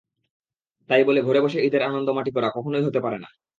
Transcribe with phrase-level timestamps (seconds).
[0.89, 3.29] তাই বলে ঘরে বসে ঈদের আনন্দ মাটি করা—কখনোই হতে পারে না।